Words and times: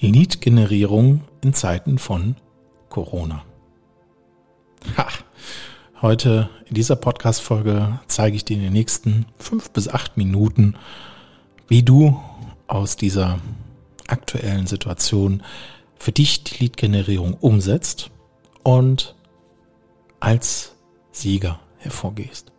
Lead-Generierung 0.00 1.22
in 1.42 1.54
Zeiten 1.54 1.98
von 1.98 2.36
Corona. 2.90 3.44
Ha. 4.96 5.06
Heute 6.02 6.50
in 6.66 6.74
dieser 6.74 6.96
Podcast-Folge 6.96 7.98
zeige 8.06 8.36
ich 8.36 8.44
dir 8.44 8.58
in 8.58 8.62
den 8.62 8.72
nächsten 8.74 9.24
fünf 9.38 9.70
bis 9.70 9.88
acht 9.88 10.18
Minuten, 10.18 10.74
wie 11.68 11.82
du 11.82 12.20
aus 12.66 12.96
dieser 12.96 13.38
aktuellen 14.06 14.66
Situation 14.66 15.42
für 15.98 16.12
dich 16.12 16.44
die 16.44 16.64
Lead-Generierung 16.64 17.34
umsetzt 17.34 18.10
und 18.62 19.14
als 20.20 20.74
Sieger 21.12 21.58
hervorgehst. 21.78 22.52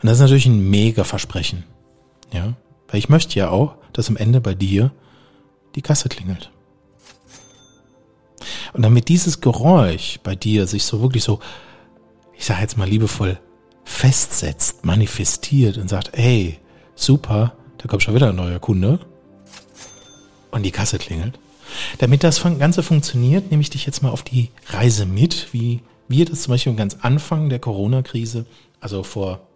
Und 0.00 0.08
das 0.08 0.14
ist 0.14 0.22
natürlich 0.22 0.46
ein 0.46 0.70
mega 0.70 1.04
Versprechen. 1.04 1.64
Ja, 2.32 2.54
weil 2.88 2.98
ich 2.98 3.10
möchte 3.10 3.38
ja 3.38 3.50
auch, 3.50 3.76
dass 3.92 4.08
am 4.08 4.16
Ende 4.16 4.40
bei 4.40 4.54
dir 4.54 4.90
die 5.74 5.82
Kasse 5.82 6.08
klingelt. 6.08 6.50
Und 8.72 8.82
damit 8.82 9.08
dieses 9.08 9.40
Geräusch 9.40 10.18
bei 10.22 10.34
dir 10.34 10.66
sich 10.66 10.84
so 10.84 11.00
wirklich 11.00 11.24
so, 11.24 11.40
ich 12.36 12.44
sage 12.44 12.60
jetzt 12.60 12.76
mal 12.76 12.88
liebevoll, 12.88 13.38
festsetzt, 13.84 14.84
manifestiert 14.84 15.78
und 15.78 15.88
sagt, 15.88 16.10
hey, 16.14 16.58
super, 16.94 17.56
da 17.78 17.86
kommt 17.86 18.02
schon 18.02 18.14
wieder 18.14 18.30
ein 18.30 18.36
neuer 18.36 18.58
Kunde 18.58 18.98
und 20.50 20.62
die 20.62 20.70
Kasse 20.70 20.98
klingelt. 20.98 21.38
Damit 21.98 22.24
das 22.24 22.42
Ganze 22.42 22.82
funktioniert, 22.82 23.50
nehme 23.50 23.62
ich 23.62 23.70
dich 23.70 23.86
jetzt 23.86 24.02
mal 24.02 24.10
auf 24.10 24.22
die 24.22 24.50
Reise 24.68 25.06
mit, 25.06 25.52
wie 25.52 25.80
wir 26.08 26.24
das 26.24 26.42
zum 26.42 26.52
Beispiel 26.52 26.74
ganz 26.74 26.98
Anfang 27.00 27.48
der 27.48 27.58
Corona-Krise, 27.58 28.46
also 28.80 29.02
vor 29.02 29.46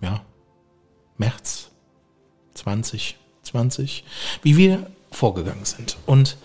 ja, 0.00 0.22
März 1.16 1.70
2020, 2.54 4.04
wie 4.42 4.56
wir 4.56 4.86
vorgegangen 5.14 5.64
sind 5.64 5.96
und 6.06 6.36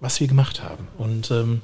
was 0.00 0.20
wir 0.20 0.28
gemacht 0.28 0.62
haben 0.62 0.88
und 0.96 1.30
ähm, 1.30 1.62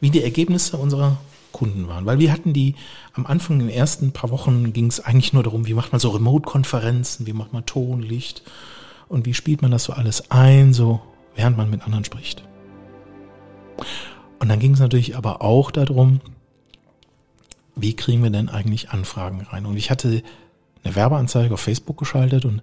wie 0.00 0.10
die 0.10 0.22
Ergebnisse 0.22 0.76
unserer 0.76 1.18
Kunden 1.52 1.88
waren. 1.88 2.06
Weil 2.06 2.18
wir 2.18 2.32
hatten 2.32 2.52
die 2.52 2.74
am 3.12 3.26
Anfang, 3.26 3.60
in 3.60 3.66
den 3.66 3.76
ersten 3.76 4.12
paar 4.12 4.30
Wochen 4.30 4.72
ging 4.72 4.86
es 4.86 5.00
eigentlich 5.00 5.32
nur 5.32 5.42
darum, 5.42 5.66
wie 5.66 5.74
macht 5.74 5.92
man 5.92 6.00
so 6.00 6.10
Remote-Konferenzen, 6.10 7.26
wie 7.26 7.32
macht 7.32 7.52
man 7.52 7.66
Ton, 7.66 8.02
Licht 8.02 8.42
und 9.08 9.26
wie 9.26 9.34
spielt 9.34 9.62
man 9.62 9.70
das 9.70 9.84
so 9.84 9.92
alles 9.92 10.30
ein, 10.30 10.72
so 10.72 11.00
während 11.34 11.56
man 11.56 11.70
mit 11.70 11.82
anderen 11.82 12.04
spricht. 12.04 12.42
Und 14.38 14.48
dann 14.48 14.58
ging 14.58 14.74
es 14.74 14.80
natürlich 14.80 15.16
aber 15.16 15.42
auch 15.42 15.70
darum, 15.70 16.20
wie 17.76 17.94
kriegen 17.94 18.22
wir 18.22 18.30
denn 18.30 18.48
eigentlich 18.48 18.90
Anfragen 18.90 19.42
rein? 19.42 19.66
Und 19.66 19.76
ich 19.76 19.90
hatte 19.90 20.22
eine 20.84 20.94
Werbeanzeige 20.94 21.54
auf 21.54 21.60
Facebook 21.60 21.96
geschaltet 21.96 22.44
und 22.44 22.60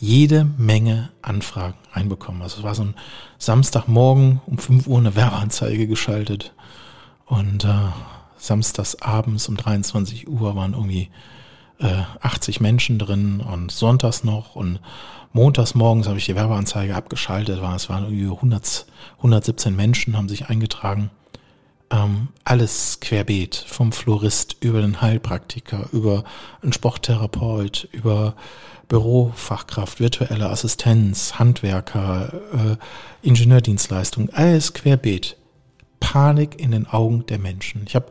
jede 0.00 0.44
Menge 0.56 1.10
Anfragen 1.22 1.76
reinbekommen. 1.92 2.42
Also 2.42 2.58
es 2.58 2.62
war 2.62 2.74
so 2.74 2.82
ein 2.84 2.94
Samstagmorgen 3.38 4.40
um 4.46 4.58
5 4.58 4.86
Uhr 4.86 4.98
eine 4.98 5.16
Werbeanzeige 5.16 5.86
geschaltet 5.86 6.54
und 7.26 7.64
äh, 7.64 7.68
samstags 8.36 8.96
abends 8.96 9.48
um 9.48 9.56
23 9.56 10.28
Uhr 10.28 10.54
waren 10.54 10.72
irgendwie 10.72 11.10
äh, 11.78 12.02
80 12.20 12.60
Menschen 12.60 12.98
drin 12.98 13.40
und 13.40 13.70
sonntags 13.70 14.24
noch 14.24 14.56
und 14.56 14.80
montags 15.32 15.74
morgens 15.74 16.08
habe 16.08 16.18
ich 16.18 16.26
die 16.26 16.34
Werbeanzeige 16.34 16.94
abgeschaltet. 16.94 17.60
War, 17.60 17.76
es 17.76 17.88
waren 17.88 18.04
irgendwie 18.04 18.34
100, 18.34 18.86
117 19.18 19.74
Menschen 19.74 20.16
haben 20.16 20.28
sich 20.28 20.48
eingetragen. 20.48 21.10
Ähm, 21.90 22.28
alles 22.44 23.00
querbeet, 23.00 23.64
vom 23.66 23.92
Florist 23.92 24.56
über 24.60 24.82
den 24.82 25.00
Heilpraktiker, 25.00 25.88
über 25.92 26.24
einen 26.62 26.72
Sporttherapeut, 26.72 27.88
über 27.92 28.34
Bürofachkraft, 28.88 30.00
virtuelle 30.00 30.50
Assistenz, 30.50 31.38
Handwerker, 31.38 32.32
äh, 32.52 33.26
Ingenieurdienstleistung, 33.26 34.30
alles 34.30 34.74
querbeet. 34.74 35.36
Panik 36.00 36.60
in 36.60 36.70
den 36.70 36.86
Augen 36.86 37.26
der 37.26 37.38
Menschen. 37.38 37.82
Ich 37.86 37.94
habe 37.94 38.06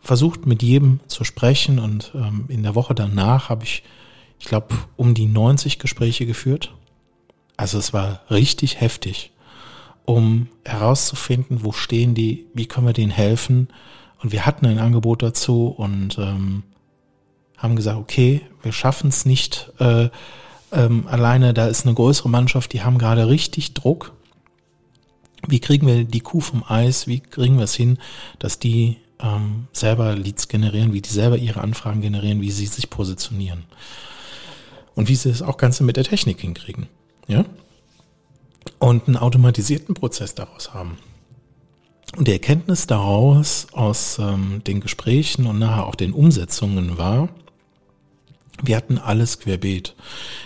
versucht, 0.00 0.46
mit 0.46 0.62
jedem 0.62 1.00
zu 1.08 1.24
sprechen 1.24 1.78
und 1.78 2.12
ähm, 2.14 2.44
in 2.48 2.62
der 2.62 2.74
Woche 2.74 2.94
danach 2.94 3.48
habe 3.48 3.64
ich, 3.64 3.82
ich 4.38 4.46
glaube, 4.46 4.74
um 4.96 5.14
die 5.14 5.26
90 5.26 5.78
Gespräche 5.78 6.26
geführt. 6.26 6.72
Also 7.56 7.78
es 7.78 7.92
war 7.92 8.20
richtig 8.30 8.80
heftig, 8.80 9.32
um 10.06 10.48
herauszufinden, 10.64 11.62
wo 11.62 11.72
stehen 11.72 12.14
die, 12.14 12.46
wie 12.54 12.66
können 12.66 12.86
wir 12.86 12.94
denen 12.94 13.10
helfen. 13.10 13.68
Und 14.22 14.32
wir 14.32 14.46
hatten 14.46 14.64
ein 14.64 14.78
Angebot 14.78 15.22
dazu 15.22 15.68
und 15.68 16.16
ähm, 16.18 16.62
haben 17.58 17.76
gesagt, 17.76 17.98
okay, 17.98 18.40
wir 18.62 18.72
schaffen 18.72 19.08
es 19.08 19.26
nicht 19.26 19.72
äh, 19.78 20.08
ähm, 20.72 21.06
alleine, 21.08 21.54
da 21.54 21.66
ist 21.66 21.84
eine 21.84 21.94
größere 21.94 22.28
Mannschaft, 22.28 22.72
die 22.72 22.82
haben 22.82 22.98
gerade 22.98 23.28
richtig 23.28 23.74
Druck. 23.74 24.12
Wie 25.46 25.60
kriegen 25.60 25.86
wir 25.86 26.04
die 26.04 26.20
Kuh 26.20 26.40
vom 26.40 26.64
Eis? 26.66 27.06
Wie 27.06 27.20
kriegen 27.20 27.56
wir 27.56 27.64
es 27.64 27.74
hin, 27.74 27.98
dass 28.38 28.58
die 28.58 28.96
ähm, 29.20 29.68
selber 29.72 30.16
Leads 30.16 30.48
generieren, 30.48 30.92
wie 30.92 31.02
die 31.02 31.10
selber 31.10 31.36
ihre 31.36 31.60
Anfragen 31.60 32.00
generieren, 32.00 32.40
wie 32.40 32.50
sie 32.50 32.66
sich 32.66 32.90
positionieren? 32.90 33.64
Und 34.94 35.08
wie 35.08 35.14
sie 35.14 35.28
das 35.28 35.42
auch 35.42 35.56
Ganze 35.56 35.84
mit 35.84 35.96
der 35.96 36.04
Technik 36.04 36.40
hinkriegen. 36.40 36.86
Ja? 37.28 37.44
Und 38.78 39.06
einen 39.06 39.16
automatisierten 39.16 39.94
Prozess 39.94 40.34
daraus 40.34 40.74
haben. 40.74 40.98
Und 42.16 42.28
die 42.28 42.32
Erkenntnis 42.32 42.86
daraus 42.86 43.66
aus 43.72 44.18
ähm, 44.18 44.62
den 44.66 44.80
Gesprächen 44.80 45.46
und 45.46 45.58
nachher 45.58 45.86
auch 45.86 45.94
den 45.94 46.12
Umsetzungen 46.12 46.98
war, 46.98 47.28
wir 48.62 48.76
hatten 48.76 48.98
alles 48.98 49.38
querbeet. 49.38 49.94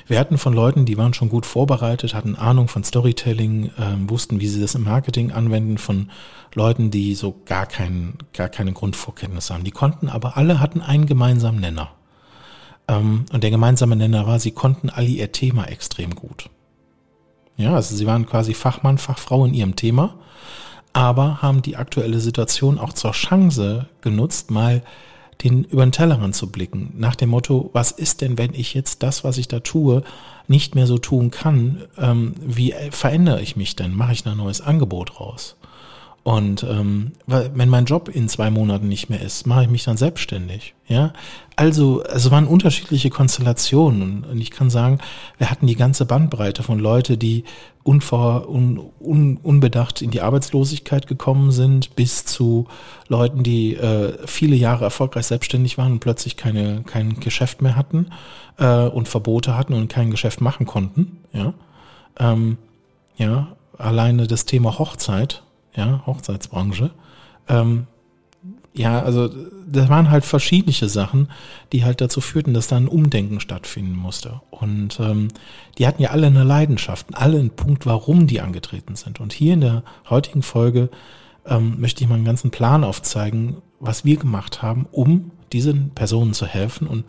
Wir 0.09 0.19
hatten 0.19 0.37
von 0.37 0.53
Leuten, 0.53 0.85
die 0.85 0.97
waren 0.97 1.15
schon 1.15 1.29
gut 1.29 1.47
vorbereitet, 1.47 2.13
hatten 2.13 2.35
Ahnung 2.35 2.67
von 2.67 2.83
Storytelling, 2.83 3.67
äh, 3.67 4.11
wussten, 4.11 4.41
wie 4.41 4.49
sie 4.49 4.61
das 4.61 4.75
im 4.75 4.83
Marketing 4.83 5.31
anwenden, 5.31 5.79
von 5.79 6.11
Leuten, 6.55 6.91
die 6.91 7.15
so 7.15 7.41
gar 7.47 7.67
keinen, 7.67 8.19
gar 8.33 8.49
keine 8.49 8.73
Grundvorkenntnis 8.73 9.51
haben. 9.51 9.63
Die 9.63 9.71
konnten, 9.71 10.09
aber 10.09 10.37
alle 10.37 10.59
hatten 10.59 10.81
einen 10.81 11.07
gemeinsamen 11.07 11.61
Nenner. 11.61 11.93
Ähm, 12.89 13.27
und 13.33 13.45
der 13.45 13.51
gemeinsame 13.51 13.95
Nenner 13.95 14.27
war, 14.27 14.41
sie 14.41 14.51
konnten 14.51 14.91
alle 14.91 15.07
ihr 15.07 15.31
Thema 15.31 15.67
extrem 15.67 16.17
gut. 16.17 16.51
Ja, 17.57 17.75
also 17.75 17.95
sie 17.95 18.07
waren 18.07 18.27
quasi 18.27 18.55
Fachmann, 18.55 18.99
Fachfrau 18.99 19.45
in 19.45 19.55
ihrem 19.55 19.77
Thema, 19.77 20.15
aber 20.93 21.43
haben 21.43 21.63
die 21.63 21.77
aktuelle 21.77 22.21
Situation 22.21 22.79
auch 22.79 22.93
zur 22.93 23.13
Chance 23.13 23.87
genutzt, 24.01 24.51
mal 24.51 24.83
den 25.43 25.65
über 25.65 25.85
den 25.85 25.93
Tellerrand 25.93 26.35
zu 26.35 26.51
blicken, 26.51 26.93
nach 26.97 27.17
dem 27.17 27.31
Motto, 27.31 27.71
was 27.73 27.93
ist 27.93 28.21
denn, 28.21 28.37
wenn 28.39 28.55
ich 28.55 28.75
jetzt 28.75 29.03
das, 29.03 29.25
was 29.25 29.39
ich 29.39 29.49
da 29.49 29.61
tue, 29.61 30.03
nicht 30.49 30.75
mehr 30.75 30.87
so 30.87 30.99
tun 30.99 31.31
kann, 31.31 31.85
ähm, 31.97 32.35
wie 32.41 32.75
verändere 32.91 33.41
ich 33.41 33.57
mich 33.57 33.77
denn? 33.77 33.95
Mache 33.95 34.13
ich 34.13 34.27
ein 34.27 34.37
neues 34.37 34.61
Angebot 34.61 35.21
raus? 35.21 35.57
Und 36.23 36.65
ähm, 36.65 37.13
wenn 37.27 37.71
mein 37.71 37.87
Job 37.87 38.09
in 38.09 38.29
zwei 38.29 38.51
Monaten 38.51 38.89
nicht 38.89 39.09
mehr 39.09 39.23
ist, 39.23 39.47
mache 39.47 39.63
ich 39.63 39.71
mich 39.71 39.85
dann 39.85 39.97
selbstständig. 39.97 40.75
Ja, 40.87 41.15
also 41.57 42.03
es 42.05 42.31
waren 42.31 42.47
unterschiedliche 42.47 43.09
Konstellationen 43.09 44.25
und 44.25 44.39
ich 44.39 44.51
kann 44.51 44.69
sagen, 44.69 44.99
wir 45.39 45.51
hatten 45.51 45.67
die 45.67 45.77
ganze 45.77 46.05
Bandbreite 46.05 46.63
von 46.63 46.79
Leute, 46.79 47.17
die 47.17 47.45
unvor, 47.85 48.51
un, 48.51 48.79
un, 49.01 49.39
unbedacht 49.39 50.03
in 50.03 50.11
die 50.11 50.21
Arbeitslosigkeit 50.21 51.07
gekommen 51.07 51.53
sind, 51.53 51.97
bis 51.97 52.27
zu 52.27 52.67
Leuten, 53.09 53.43
die 53.43 53.77
äh, 53.77 54.19
viele 54.27 54.57
Jahre 54.57 54.85
erfolgreich 54.85 55.27
selbstständig 55.27 55.79
waren 55.79 55.93
und 55.93 56.01
plötzlich 56.01 56.37
keine 56.37 56.83
kein 56.83 57.19
Geschäft 57.21 57.63
mehr 57.63 57.77
hatten 57.77 58.11
äh, 58.59 58.87
und 58.87 59.09
Verbote 59.09 59.57
hatten 59.57 59.73
und 59.73 59.89
kein 59.89 60.11
Geschäft 60.11 60.43
machen 60.43 60.67
konnten. 60.67 61.19
Ja, 61.33 61.55
ähm, 62.19 62.59
ja, 63.17 63.57
alleine 63.79 64.27
das 64.27 64.45
Thema 64.45 64.79
Hochzeit 64.79 65.43
ja, 65.75 66.05
Hochzeitsbranche. 66.07 66.91
Ähm, 67.49 67.87
ja, 68.73 69.03
also 69.03 69.29
das 69.67 69.89
waren 69.89 70.11
halt 70.11 70.25
verschiedene 70.25 70.89
Sachen, 70.89 71.29
die 71.73 71.85
halt 71.85 72.01
dazu 72.01 72.21
führten, 72.21 72.55
dass 72.55 72.69
da 72.69 72.77
ein 72.77 72.89
Umdenken 72.89 73.41
stattfinden 73.41 73.97
musste. 73.97 74.41
Und 74.51 75.01
ähm, 75.01 75.29
die 75.77 75.87
hatten 75.87 76.03
ja 76.03 76.11
alle 76.11 76.29
eine 76.29 76.45
Leidenschaft, 76.45 77.07
alle 77.13 77.39
einen 77.39 77.51
Punkt, 77.51 77.85
warum 77.85 78.27
die 78.27 78.41
angetreten 78.41 78.95
sind. 78.95 79.19
Und 79.19 79.33
hier 79.33 79.55
in 79.55 79.61
der 79.61 79.83
heutigen 80.09 80.43
Folge 80.43 80.89
ähm, 81.47 81.81
möchte 81.81 82.05
ich 82.05 82.09
mal 82.09 82.15
einen 82.15 82.25
ganzen 82.25 82.51
Plan 82.51 82.85
aufzeigen, 82.85 83.57
was 83.81 84.05
wir 84.05 84.17
gemacht 84.17 84.63
haben, 84.63 84.87
um 84.93 85.33
diesen 85.53 85.91
Personen 85.91 86.33
zu 86.33 86.47
helfen 86.47 86.87
und 86.87 87.05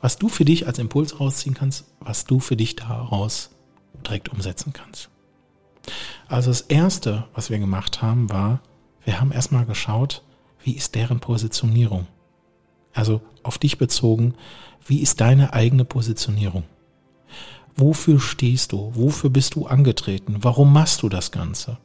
was 0.00 0.18
du 0.18 0.28
für 0.28 0.44
dich 0.44 0.66
als 0.66 0.78
Impuls 0.78 1.20
rausziehen 1.20 1.54
kannst, 1.54 1.86
was 2.00 2.24
du 2.24 2.40
für 2.40 2.56
dich 2.56 2.76
daraus 2.76 3.50
direkt 4.04 4.30
umsetzen 4.30 4.72
kannst. 4.72 5.10
Also 6.28 6.50
das 6.50 6.60
Erste, 6.60 7.24
was 7.34 7.50
wir 7.50 7.58
gemacht 7.58 8.02
haben, 8.02 8.30
war, 8.30 8.60
wir 9.04 9.20
haben 9.20 9.32
erstmal 9.32 9.64
geschaut, 9.64 10.22
wie 10.62 10.72
ist 10.72 10.94
deren 10.94 11.20
Positionierung. 11.20 12.06
Also 12.92 13.22
auf 13.42 13.56
dich 13.58 13.78
bezogen, 13.78 14.34
wie 14.86 15.00
ist 15.00 15.20
deine 15.20 15.54
eigene 15.54 15.84
Positionierung? 15.84 16.64
Wofür 17.76 18.20
stehst 18.20 18.72
du? 18.72 18.92
Wofür 18.94 19.30
bist 19.30 19.54
du 19.54 19.66
angetreten? 19.66 20.38
Warum 20.40 20.72
machst 20.72 21.02
du 21.02 21.08
das 21.08 21.30
Ganze? 21.30 21.78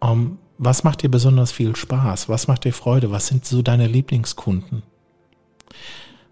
Um, 0.00 0.10
ähm, 0.10 0.38
was 0.58 0.84
macht 0.84 1.02
dir 1.02 1.10
besonders 1.10 1.52
viel 1.52 1.76
Spaß? 1.76 2.30
Was 2.30 2.48
macht 2.48 2.64
dir 2.64 2.72
Freude? 2.72 3.10
Was 3.10 3.26
sind 3.26 3.44
so 3.44 3.60
deine 3.60 3.86
Lieblingskunden? 3.86 4.82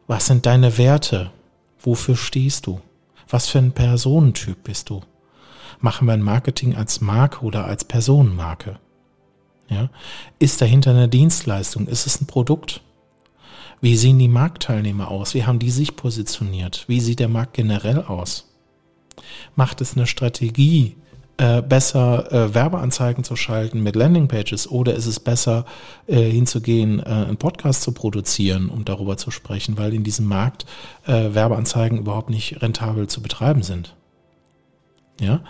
Was 0.06 0.26
sind 0.26 0.46
deine 0.46 0.78
Werte? 0.78 1.30
Wofür 1.78 2.16
stehst 2.16 2.66
du? 2.66 2.80
Was 3.28 3.48
für 3.48 3.58
ein 3.58 3.72
Personentyp 3.72 4.64
bist 4.64 4.88
du? 4.88 5.02
Machen 5.84 6.06
wir 6.06 6.14
ein 6.14 6.22
Marketing 6.22 6.74
als 6.76 7.02
Marke 7.02 7.44
oder 7.44 7.66
als 7.66 7.84
Personenmarke? 7.84 8.78
Ja? 9.68 9.90
Ist 10.38 10.62
dahinter 10.62 10.92
eine 10.92 11.10
Dienstleistung? 11.10 11.88
Ist 11.88 12.06
es 12.06 12.22
ein 12.22 12.26
Produkt? 12.26 12.80
Wie 13.82 13.98
sehen 13.98 14.18
die 14.18 14.28
Marktteilnehmer 14.28 15.10
aus? 15.10 15.34
Wie 15.34 15.44
haben 15.44 15.58
die 15.58 15.70
sich 15.70 15.94
positioniert? 15.94 16.86
Wie 16.86 17.00
sieht 17.00 17.20
der 17.20 17.28
Markt 17.28 17.52
generell 17.52 18.00
aus? 18.00 18.50
Macht 19.56 19.82
es 19.82 19.94
eine 19.94 20.06
Strategie, 20.06 20.96
äh, 21.36 21.60
besser 21.60 22.32
äh, 22.32 22.54
Werbeanzeigen 22.54 23.22
zu 23.22 23.36
schalten 23.36 23.82
mit 23.82 23.94
Landingpages 23.94 24.66
oder 24.66 24.94
ist 24.94 25.04
es 25.04 25.20
besser 25.20 25.66
äh, 26.06 26.22
hinzugehen, 26.22 27.00
äh, 27.00 27.02
einen 27.02 27.36
Podcast 27.36 27.82
zu 27.82 27.92
produzieren, 27.92 28.70
um 28.70 28.86
darüber 28.86 29.18
zu 29.18 29.30
sprechen, 29.30 29.76
weil 29.76 29.92
in 29.92 30.02
diesem 30.02 30.24
Markt 30.28 30.64
äh, 31.06 31.34
Werbeanzeigen 31.34 31.98
überhaupt 31.98 32.30
nicht 32.30 32.62
rentabel 32.62 33.06
zu 33.06 33.20
betreiben 33.20 33.62
sind? 33.62 33.94
Ja, 35.20 35.40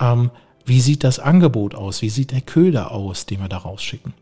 ähm, 0.00 0.30
wie 0.64 0.80
sieht 0.80 1.04
das 1.04 1.18
Angebot 1.18 1.74
aus? 1.74 2.02
Wie 2.02 2.10
sieht 2.10 2.30
der 2.30 2.40
Köder 2.40 2.92
aus, 2.92 3.26
den 3.26 3.40
wir 3.40 3.48
da 3.48 3.58
rausschicken? 3.58 4.14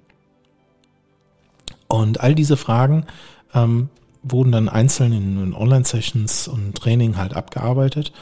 Und 1.89 2.21
all 2.21 2.35
diese 2.35 2.57
Fragen 2.57 3.07
ähm, 3.55 3.89
wurden 4.23 4.53
dann 4.53 4.69
einzeln 4.69 5.13
in, 5.13 5.43
in 5.43 5.55
Online-Sessions 5.55 6.49
und 6.49 6.77
Training 6.77 7.17
halt 7.17 7.35
abgearbeitet. 7.35 8.13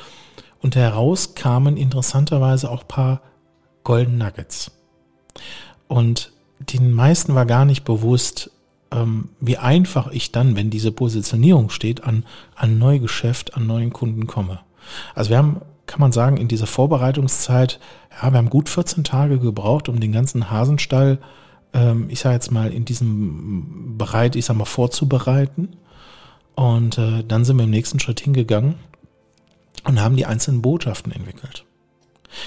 Und 0.61 0.75
heraus 0.75 1.35
kamen 1.35 1.77
interessanterweise 1.77 2.71
auch 2.71 2.87
paar 2.87 3.21
Golden 3.85 4.19
Nuggets. 4.19 4.71
Und 5.87 6.33
den 6.59 6.93
meisten 6.93 7.35
war 7.35 7.47
gar 7.47 7.65
nicht 7.65 7.85
bewusst, 7.85 8.51
ähm, 8.91 9.31
wie 9.41 9.59
einfach 9.59 10.11
ich 10.11 10.33
dann, 10.33 10.57
wenn 10.57 10.71
diese 10.71 10.93
Positionierung 10.93 11.71
steht, 11.71 12.05
an, 12.05 12.25
an 12.55 12.79
Neugeschäft, 12.79 13.55
an 13.55 13.67
neuen 13.67 13.93
Kunden 13.93 14.27
komme. 14.27 14.61
Also 15.15 15.31
wir 15.31 15.39
haben, 15.39 15.61
kann 15.89 16.01
man 16.01 16.13
sagen, 16.13 16.37
in 16.37 16.47
dieser 16.47 16.67
Vorbereitungszeit, 16.67 17.81
ja, 18.13 18.31
wir 18.31 18.39
haben 18.39 18.51
gut 18.51 18.69
14 18.69 19.03
Tage 19.03 19.39
gebraucht, 19.39 19.89
um 19.89 19.99
den 19.99 20.13
ganzen 20.13 20.51
Hasenstall, 20.51 21.19
ähm, 21.73 22.09
ich 22.11 22.21
sage 22.21 22.35
jetzt 22.35 22.53
mal, 22.53 22.73
in 22.73 22.85
diesem 22.85 23.97
bereit, 23.99 24.37
ich 24.37 24.45
sag 24.45 24.57
mal, 24.57 24.67
vorzubereiten. 24.67 25.77
Und 26.55 26.99
äh, 26.99 27.25
dann 27.27 27.45
sind 27.45 27.57
wir 27.57 27.65
im 27.65 27.71
nächsten 27.71 28.01
Schritt 28.01 28.21
hingegangen 28.21 28.75
und 29.85 30.01
haben 30.01 30.17
die 30.17 30.27
einzelnen 30.27 30.63
Botschaften 30.63 31.11
entwickelt. 31.11 31.65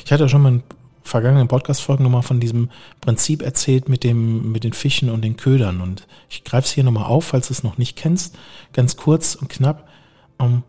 Ich 0.06 0.12
hatte 0.12 0.30
schon 0.30 0.42
mal 0.44 0.54
in 0.54 0.64
vergangenen 1.04 1.48
Podcast-Folgen 1.48 2.04
nochmal 2.04 2.22
von 2.22 2.40
diesem 2.40 2.70
Prinzip 3.02 3.42
erzählt 3.42 3.90
mit 3.90 4.04
dem, 4.04 4.52
mit 4.52 4.64
den 4.64 4.74
Fischen 4.74 5.10
und 5.10 5.24
den 5.24 5.36
Ködern. 5.36 5.82
Und 5.82 6.08
ich 6.30 6.44
greife 6.44 6.66
es 6.66 6.72
hier 6.72 6.84
nochmal 6.84 7.06
auf, 7.06 7.26
falls 7.26 7.48
du 7.48 7.54
es 7.54 7.64
noch 7.64 7.80
nicht 7.80 7.98
kennst. 7.98 8.38
Ganz 8.72 8.98
kurz 8.98 9.34
und 9.34 9.50
knapp. 9.50 9.90
Um, 10.38 10.48
ähm, 10.48 10.64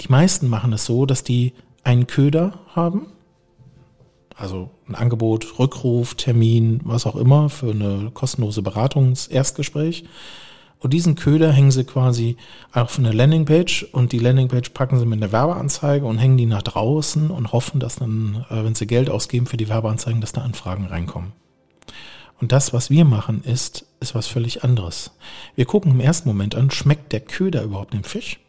die 0.00 0.08
meisten 0.08 0.48
machen 0.48 0.72
es 0.72 0.84
so, 0.84 1.06
dass 1.06 1.24
die 1.24 1.52
einen 1.82 2.06
Köder 2.06 2.60
haben. 2.74 3.06
Also 4.36 4.70
ein 4.88 4.96
Angebot, 4.96 5.58
Rückruf, 5.58 6.14
Termin, 6.16 6.80
was 6.84 7.06
auch 7.06 7.16
immer 7.16 7.50
für 7.50 7.70
eine 7.70 8.10
kostenlose 8.12 8.62
Beratungserstgespräch. 8.62 10.04
Und 10.80 10.92
diesen 10.92 11.14
Köder 11.14 11.52
hängen 11.52 11.70
sie 11.70 11.84
quasi 11.84 12.36
auf 12.72 12.98
eine 12.98 13.12
Landingpage 13.12 13.84
und 13.92 14.12
die 14.12 14.18
Landingpage 14.18 14.70
packen 14.70 14.98
sie 14.98 15.06
mit 15.06 15.22
einer 15.22 15.32
Werbeanzeige 15.32 16.04
und 16.04 16.18
hängen 16.18 16.36
die 16.36 16.46
nach 16.46 16.62
draußen 16.62 17.30
und 17.30 17.52
hoffen, 17.52 17.80
dass 17.80 17.96
dann, 17.96 18.44
äh, 18.50 18.64
wenn 18.64 18.74
sie 18.74 18.86
Geld 18.86 19.08
ausgeben 19.08 19.46
für 19.46 19.56
die 19.56 19.68
Werbeanzeigen, 19.68 20.20
dass 20.20 20.32
da 20.32 20.42
Anfragen 20.42 20.86
reinkommen. 20.86 21.32
Und 22.38 22.52
das, 22.52 22.74
was 22.74 22.90
wir 22.90 23.06
machen, 23.06 23.42
ist, 23.44 23.86
ist 24.00 24.14
was 24.14 24.26
völlig 24.26 24.64
anderes. 24.64 25.12
Wir 25.54 25.64
gucken 25.64 25.92
im 25.92 26.00
ersten 26.00 26.28
Moment 26.28 26.54
an, 26.54 26.70
schmeckt 26.70 27.12
der 27.12 27.20
Köder 27.20 27.62
überhaupt 27.62 27.94
dem 27.94 28.04
Fisch? 28.04 28.40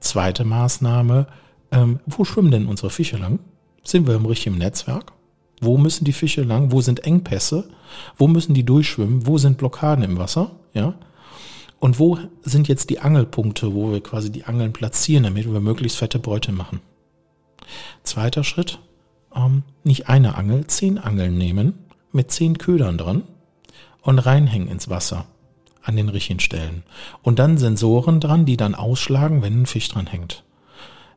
Zweite 0.00 0.44
Maßnahme, 0.44 1.26
ähm, 1.70 2.00
wo 2.06 2.24
schwimmen 2.24 2.50
denn 2.50 2.66
unsere 2.66 2.90
Fische 2.90 3.16
lang? 3.16 3.40
Sind 3.82 4.06
wir 4.06 4.14
im 4.14 4.26
richtigen 4.26 4.58
Netzwerk? 4.58 5.12
Wo 5.60 5.76
müssen 5.76 6.04
die 6.04 6.12
Fische 6.12 6.42
lang? 6.42 6.72
Wo 6.72 6.80
sind 6.80 7.04
Engpässe? 7.04 7.68
Wo 8.16 8.28
müssen 8.28 8.54
die 8.54 8.64
durchschwimmen? 8.64 9.26
Wo 9.26 9.38
sind 9.38 9.58
Blockaden 9.58 10.04
im 10.04 10.18
Wasser? 10.18 10.52
Ja. 10.72 10.94
Und 11.80 11.98
wo 11.98 12.18
sind 12.42 12.68
jetzt 12.68 12.90
die 12.90 13.00
Angelpunkte, 13.00 13.74
wo 13.74 13.92
wir 13.92 14.02
quasi 14.02 14.30
die 14.30 14.44
Angeln 14.44 14.72
platzieren, 14.72 15.24
damit 15.24 15.50
wir 15.52 15.60
möglichst 15.60 15.98
fette 15.98 16.18
Beute 16.18 16.52
machen? 16.52 16.80
Zweiter 18.02 18.44
Schritt, 18.44 18.78
ähm, 19.34 19.62
nicht 19.84 20.08
eine 20.08 20.36
Angel, 20.36 20.66
zehn 20.66 20.98
Angeln 20.98 21.38
nehmen 21.38 21.74
mit 22.12 22.30
zehn 22.30 22.58
Ködern 22.58 22.98
dran 22.98 23.24
und 24.02 24.18
reinhängen 24.18 24.68
ins 24.68 24.88
Wasser 24.88 25.26
an 25.88 25.96
den 25.96 26.08
richtigen 26.08 26.40
Stellen. 26.40 26.84
Und 27.22 27.38
dann 27.38 27.58
Sensoren 27.58 28.20
dran, 28.20 28.44
die 28.44 28.56
dann 28.56 28.74
ausschlagen, 28.74 29.42
wenn 29.42 29.62
ein 29.62 29.66
Fisch 29.66 29.88
dran 29.88 30.06
hängt. 30.06 30.44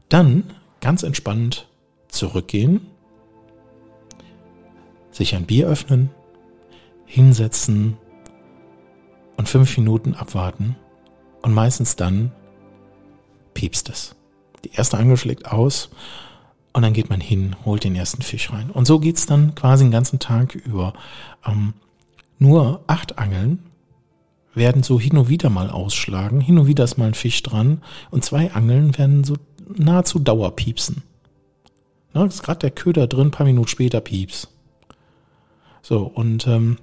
Dann 0.10 0.46
ganz 0.80 1.04
entspannt 1.04 1.68
zurückgehen, 2.08 2.88
sich 5.12 5.36
ein 5.36 5.46
Bier 5.46 5.68
öffnen, 5.68 6.10
hinsetzen, 7.06 7.98
und 9.42 9.50
fünf 9.50 9.76
Minuten 9.76 10.14
abwarten 10.14 10.76
und 11.42 11.52
meistens 11.52 11.96
dann 11.96 12.32
piepst 13.56 13.90
es. 13.90 14.16
Die 14.64 14.72
erste 14.72 15.00
Angel 15.00 15.18
schlägt 15.18 15.48
aus 15.48 15.90
und 16.74 16.84
dann 16.84 16.94
geht 16.94 17.10
man 17.10 17.20
hin, 17.20 17.56
holt 17.66 17.84
den 17.84 17.96
ersten 17.96 18.22
Fisch 18.22 18.54
rein. 18.54 18.70
Und 18.70 18.86
so 18.86 19.00
geht's 19.00 19.26
dann 19.26 19.56
quasi 19.56 19.84
den 19.84 19.92
ganzen 19.92 20.20
Tag 20.20 20.54
über. 20.54 20.94
Ähm, 21.44 21.74
nur 22.38 22.84
acht 22.86 23.18
Angeln 23.18 23.64
werden 24.54 24.84
so 24.84 25.00
hin 25.00 25.18
und 25.18 25.30
wieder 25.30 25.50
mal 25.50 25.70
ausschlagen, 25.70 26.42
hin 26.42 26.58
und 26.58 26.68
wieder 26.68 26.84
ist 26.84 26.98
mal 26.98 27.08
ein 27.08 27.14
Fisch 27.14 27.42
dran 27.44 27.82
und 28.10 28.26
zwei 28.26 28.52
Angeln 28.52 28.98
werden 28.98 29.24
so 29.24 29.36
nahezu 29.76 30.20
Dauerpiepsen. 30.20 31.04
Na, 32.14 32.26
ist 32.26 32.44
gerade 32.44 32.60
der 32.60 32.72
Köder 32.72 33.08
drin, 33.08 33.32
paar 33.32 33.46
Minuten 33.46 33.70
später 33.70 34.02
pieps. 34.02 34.50
So, 35.82 36.04
und 36.04 36.46
ähm, 36.48 36.78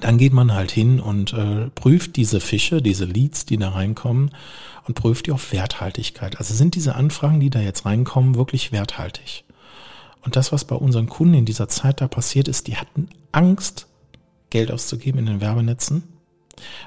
dann 0.00 0.18
geht 0.18 0.32
man 0.32 0.54
halt 0.54 0.70
hin 0.70 1.00
und 1.00 1.32
äh, 1.32 1.70
prüft 1.70 2.16
diese 2.16 2.40
Fische, 2.40 2.80
diese 2.80 3.04
Leads, 3.04 3.46
die 3.46 3.56
da 3.56 3.70
reinkommen 3.70 4.30
und 4.86 4.94
prüft 4.94 5.26
die 5.26 5.32
auf 5.32 5.52
Werthaltigkeit. 5.52 6.38
Also 6.38 6.54
sind 6.54 6.74
diese 6.74 6.94
Anfragen, 6.94 7.40
die 7.40 7.50
da 7.50 7.60
jetzt 7.60 7.84
reinkommen, 7.84 8.34
wirklich 8.34 8.72
werthaltig? 8.72 9.44
Und 10.22 10.36
das, 10.36 10.52
was 10.52 10.64
bei 10.64 10.74
unseren 10.74 11.08
Kunden 11.08 11.34
in 11.34 11.44
dieser 11.44 11.68
Zeit 11.68 12.00
da 12.00 12.08
passiert 12.08 12.48
ist, 12.48 12.66
die 12.66 12.76
hatten 12.76 13.08
Angst, 13.32 13.86
Geld 14.50 14.70
auszugeben 14.70 15.18
in 15.18 15.26
den 15.26 15.40
Werbenetzen, 15.40 16.04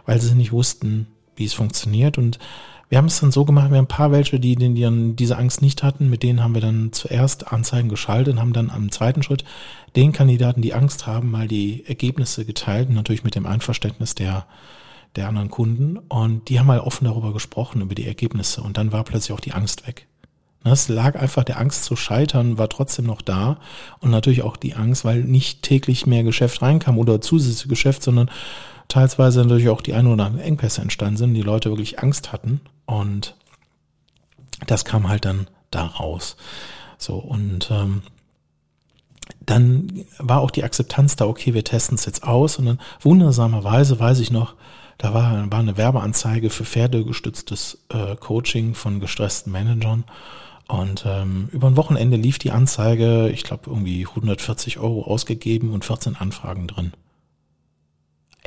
weil 0.05 0.19
sie 0.19 0.35
nicht 0.35 0.51
wussten, 0.51 1.07
wie 1.35 1.45
es 1.45 1.53
funktioniert. 1.53 2.17
Und 2.17 2.39
wir 2.89 2.97
haben 2.97 3.05
es 3.05 3.19
dann 3.19 3.31
so 3.31 3.43
gemacht, 3.43 3.69
wir 3.69 3.77
haben 3.77 3.85
ein 3.85 3.89
paar 3.89 4.11
welche, 4.11 4.39
die, 4.39 4.55
die 4.55 4.81
dann 4.81 5.15
diese 5.15 5.37
Angst 5.37 5.61
nicht 5.61 5.83
hatten, 5.83 6.09
mit 6.09 6.23
denen 6.23 6.41
haben 6.41 6.53
wir 6.53 6.61
dann 6.61 6.93
zuerst 6.93 7.51
Anzeigen 7.51 7.89
geschaltet 7.89 8.33
und 8.33 8.39
haben 8.39 8.53
dann 8.53 8.69
am 8.69 8.91
zweiten 8.91 9.23
Schritt 9.23 9.43
den 9.95 10.13
Kandidaten, 10.13 10.61
die 10.61 10.73
Angst 10.73 11.05
haben, 11.05 11.31
mal 11.31 11.47
die 11.47 11.85
Ergebnisse 11.85 12.45
geteilt, 12.45 12.89
natürlich 12.89 13.23
mit 13.23 13.35
dem 13.35 13.45
Einverständnis 13.45 14.15
der, 14.15 14.45
der 15.15 15.27
anderen 15.27 15.49
Kunden. 15.49 15.97
Und 15.97 16.47
die 16.47 16.59
haben 16.59 16.67
mal 16.67 16.79
offen 16.79 17.05
darüber 17.05 17.33
gesprochen, 17.33 17.81
über 17.81 17.95
die 17.95 18.07
Ergebnisse. 18.07 18.61
Und 18.61 18.77
dann 18.77 18.91
war 18.91 19.03
plötzlich 19.03 19.33
auch 19.33 19.41
die 19.41 19.53
Angst 19.53 19.85
weg. 19.85 20.07
Es 20.63 20.89
lag 20.89 21.17
einfach 21.17 21.43
der 21.43 21.59
Angst 21.59 21.85
zu 21.85 21.95
scheitern, 21.95 22.57
war 22.57 22.69
trotzdem 22.69 23.05
noch 23.05 23.21
da. 23.21 23.59
Und 23.99 24.11
natürlich 24.11 24.43
auch 24.43 24.57
die 24.57 24.75
Angst, 24.75 25.05
weil 25.05 25.23
nicht 25.23 25.61
täglich 25.61 26.05
mehr 26.05 26.23
Geschäft 26.23 26.61
reinkam 26.61 26.97
oder 26.97 27.21
zusätzliches 27.21 27.69
Geschäft, 27.69 28.03
sondern 28.03 28.29
teilweise 28.87 29.41
natürlich 29.41 29.69
auch 29.69 29.81
die 29.81 29.93
ein 29.93 30.07
oder 30.07 30.25
anderen 30.25 30.45
Engpässe 30.45 30.81
entstanden 30.81 31.17
sind, 31.17 31.33
die 31.33 31.41
Leute 31.41 31.69
wirklich 31.69 31.99
Angst 31.99 32.31
hatten. 32.31 32.61
Und 32.85 33.35
das 34.65 34.85
kam 34.85 35.09
halt 35.09 35.25
dann 35.25 35.47
da 35.71 35.85
raus. 35.85 36.37
So, 36.97 37.15
und 37.15 37.69
ähm, 37.71 38.01
dann 39.45 40.05
war 40.19 40.41
auch 40.41 40.51
die 40.51 40.63
Akzeptanz 40.63 41.15
da, 41.15 41.25
okay, 41.25 41.53
wir 41.53 41.63
testen 41.63 41.95
es 41.95 42.05
jetzt 42.05 42.23
aus. 42.23 42.57
Und 42.57 42.65
dann 42.65 42.79
wundersamerweise 43.01 43.99
weiß 43.99 44.19
ich 44.19 44.31
noch, 44.31 44.55
da 44.97 45.13
war, 45.13 45.51
war 45.51 45.59
eine 45.59 45.77
Werbeanzeige 45.77 46.49
für 46.49 46.65
pferdegestütztes 46.65 47.85
äh, 47.89 48.15
Coaching 48.15 48.73
von 48.73 48.99
gestressten 48.99 49.51
Managern. 49.51 50.05
Und 50.67 51.05
ähm, 51.07 51.49
über 51.51 51.67
ein 51.67 51.77
Wochenende 51.77 52.17
lief 52.17 52.39
die 52.39 52.51
Anzeige, 52.51 53.29
ich 53.29 53.43
glaube 53.43 53.69
irgendwie 53.69 54.05
140 54.05 54.79
Euro 54.79 55.03
ausgegeben 55.03 55.71
und 55.71 55.85
14 55.85 56.15
Anfragen 56.17 56.67
drin. 56.67 56.93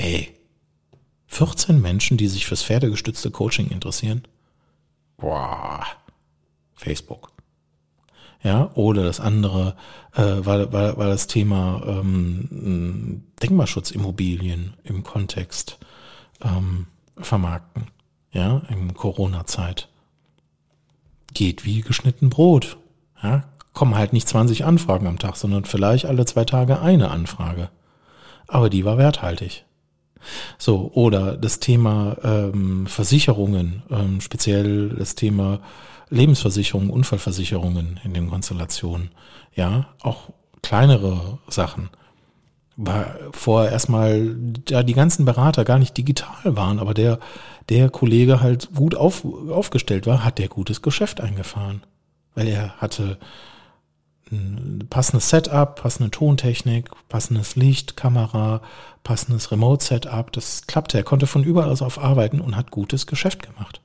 Ey, 0.00 0.34
14 1.26 1.78
Menschen, 1.78 2.16
die 2.16 2.28
sich 2.28 2.46
fürs 2.46 2.62
pferdegestützte 2.62 3.30
Coaching 3.30 3.68
interessieren? 3.68 4.22
Boah, 5.18 5.84
Facebook. 6.72 7.32
Ja, 8.42 8.70
oder 8.72 9.02
das 9.02 9.20
andere 9.20 9.76
äh, 10.14 10.22
war, 10.22 10.72
war, 10.72 10.96
war 10.96 11.06
das 11.06 11.26
Thema 11.26 11.82
ähm, 11.86 13.24
Denkmalschutzimmobilien 13.42 14.72
im 14.84 15.02
Kontext 15.02 15.78
ähm, 16.40 16.86
vermarkten, 17.18 17.88
ja, 18.32 18.62
in 18.70 18.94
Corona-Zeit. 18.94 19.90
Geht 21.34 21.66
wie 21.66 21.82
geschnitten 21.82 22.30
Brot. 22.30 22.78
Ja, 23.22 23.44
kommen 23.74 23.96
halt 23.96 24.14
nicht 24.14 24.26
20 24.26 24.64
Anfragen 24.64 25.06
am 25.06 25.18
Tag, 25.18 25.36
sondern 25.36 25.66
vielleicht 25.66 26.06
alle 26.06 26.24
zwei 26.24 26.46
Tage 26.46 26.80
eine 26.80 27.10
Anfrage. 27.10 27.68
Aber 28.46 28.70
die 28.70 28.86
war 28.86 28.96
werthaltig. 28.96 29.66
So, 30.58 30.90
oder 30.94 31.36
das 31.36 31.60
Thema 31.60 32.16
ähm, 32.22 32.86
Versicherungen, 32.86 33.82
ähm, 33.90 34.20
speziell 34.20 34.90
das 34.90 35.14
Thema 35.14 35.60
Lebensversicherungen, 36.10 36.90
Unfallversicherungen 36.90 38.00
in 38.04 38.14
den 38.14 38.28
Konstellationen. 38.28 39.10
Ja, 39.54 39.86
auch 40.00 40.30
kleinere 40.62 41.38
Sachen. 41.48 41.90
War 42.76 43.14
vorher 43.32 43.72
erstmal, 43.72 44.34
da 44.64 44.82
die 44.82 44.94
ganzen 44.94 45.24
Berater 45.24 45.64
gar 45.64 45.78
nicht 45.78 45.96
digital 45.96 46.56
waren, 46.56 46.78
aber 46.78 46.94
der, 46.94 47.18
der 47.68 47.90
Kollege 47.90 48.40
halt 48.40 48.70
gut 48.74 48.94
auf, 48.94 49.24
aufgestellt 49.24 50.06
war, 50.06 50.24
hat 50.24 50.38
der 50.38 50.48
gutes 50.48 50.82
Geschäft 50.82 51.20
eingefahren. 51.20 51.82
Weil 52.34 52.48
er 52.48 52.76
hatte 52.78 53.18
ein 54.30 54.86
passendes 54.88 55.28
Setup, 55.28 55.74
passende 55.74 56.10
Tontechnik, 56.10 56.90
passendes 57.08 57.56
Licht, 57.56 57.96
Kamera, 57.96 58.62
passendes 59.02 59.50
Remote-Setup. 59.50 60.32
Das 60.32 60.66
klappte. 60.66 60.98
Er 60.98 61.04
konnte 61.04 61.26
von 61.26 61.44
überall 61.44 61.70
aus 61.70 61.82
auf 61.82 61.98
arbeiten 61.98 62.40
und 62.40 62.56
hat 62.56 62.70
gutes 62.70 63.06
Geschäft 63.06 63.42
gemacht. 63.42 63.80